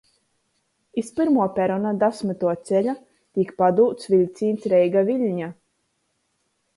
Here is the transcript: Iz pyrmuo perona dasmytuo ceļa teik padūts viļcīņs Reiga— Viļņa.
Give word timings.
Iz 1.01 1.09
pyrmuo 1.17 1.43
perona 1.57 1.91
dasmytuo 2.03 2.53
ceļa 2.69 2.95
teik 3.39 3.51
padūts 3.59 4.09
viļcīņs 4.15 4.65
Reiga— 4.73 5.05
Viļņa. 5.11 5.51